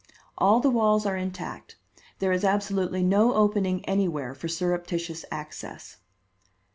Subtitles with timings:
[0.35, 1.75] All the walls are intact;
[2.17, 5.97] there is absolutely no opening anywhere for surreptitious access."